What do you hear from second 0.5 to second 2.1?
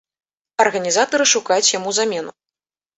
Арганізатары шукаюць яму